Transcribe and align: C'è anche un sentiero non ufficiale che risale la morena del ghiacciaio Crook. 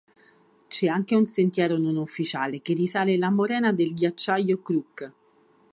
C'è 0.67 0.87
anche 0.87 1.13
un 1.15 1.27
sentiero 1.27 1.77
non 1.77 1.95
ufficiale 1.95 2.63
che 2.63 2.73
risale 2.73 3.17
la 3.19 3.29
morena 3.29 3.71
del 3.71 3.93
ghiacciaio 3.93 4.59
Crook. 4.63 5.11